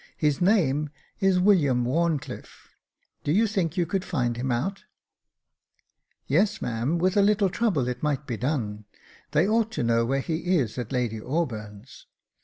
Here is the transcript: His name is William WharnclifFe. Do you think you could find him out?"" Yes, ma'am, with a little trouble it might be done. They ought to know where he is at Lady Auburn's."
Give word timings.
His 0.17 0.41
name 0.41 0.89
is 1.19 1.39
William 1.39 1.85
WharnclifFe. 1.85 2.69
Do 3.23 3.31
you 3.31 3.45
think 3.45 3.77
you 3.77 3.85
could 3.85 4.03
find 4.03 4.35
him 4.35 4.51
out?"" 4.51 4.83
Yes, 6.25 6.59
ma'am, 6.59 6.97
with 6.97 7.15
a 7.15 7.21
little 7.21 7.51
trouble 7.51 7.87
it 7.87 8.01
might 8.01 8.25
be 8.25 8.35
done. 8.35 8.85
They 9.29 9.47
ought 9.47 9.71
to 9.73 9.83
know 9.83 10.03
where 10.03 10.21
he 10.21 10.57
is 10.57 10.79
at 10.79 10.91
Lady 10.91 11.21
Auburn's." 11.21 12.07